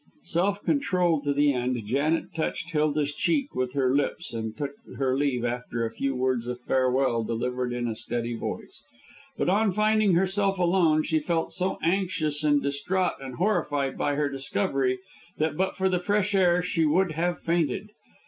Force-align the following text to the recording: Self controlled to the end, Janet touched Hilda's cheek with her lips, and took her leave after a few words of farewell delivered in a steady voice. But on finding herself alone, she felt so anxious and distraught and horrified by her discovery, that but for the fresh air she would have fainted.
Self 0.23 0.63
controlled 0.63 1.25
to 1.25 1.33
the 1.35 1.53
end, 1.53 1.79
Janet 1.85 2.33
touched 2.33 2.71
Hilda's 2.71 3.13
cheek 3.13 3.53
with 3.53 3.73
her 3.73 3.95
lips, 3.95 4.33
and 4.33 4.57
took 4.57 4.71
her 4.97 5.15
leave 5.15 5.45
after 5.45 5.85
a 5.85 5.91
few 5.91 6.15
words 6.15 6.47
of 6.47 6.59
farewell 6.61 7.23
delivered 7.23 7.71
in 7.71 7.87
a 7.87 7.95
steady 7.95 8.33
voice. 8.33 8.81
But 9.37 9.47
on 9.47 9.71
finding 9.71 10.15
herself 10.15 10.57
alone, 10.57 11.03
she 11.03 11.19
felt 11.19 11.51
so 11.51 11.77
anxious 11.83 12.43
and 12.43 12.63
distraught 12.63 13.21
and 13.21 13.35
horrified 13.35 13.95
by 13.95 14.15
her 14.15 14.27
discovery, 14.27 14.97
that 15.37 15.55
but 15.55 15.75
for 15.75 15.87
the 15.87 15.99
fresh 15.99 16.33
air 16.33 16.63
she 16.63 16.83
would 16.83 17.11
have 17.11 17.39
fainted. 17.39 17.91